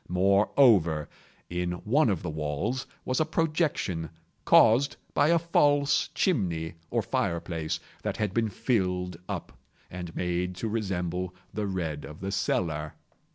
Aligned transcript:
Moreover, 0.09 1.07
in 1.47 1.73
one 1.73 2.09
of 2.09 2.23
the 2.23 2.29
walls 2.31 2.87
was 3.05 3.19
a 3.19 3.23
projection, 3.25 4.09
caused 4.45 4.95
by 5.13 5.27
a 5.27 5.37
false 5.37 6.07
chimney, 6.15 6.73
or 6.89 7.03
fireplace, 7.03 7.79
that 8.01 8.17
had 8.17 8.33
been 8.33 8.49
filled 8.49 9.17
up, 9.29 9.59
and 9.91 10.15
made 10.15 10.55
to 10.55 10.67
resemble 10.67 11.35
the 11.53 11.67
red 11.67 12.03
of 12.03 12.19
the 12.19 12.31
cellar. 12.31 12.95